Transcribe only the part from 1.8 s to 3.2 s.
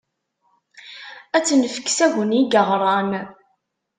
s Agni Ggeɣran.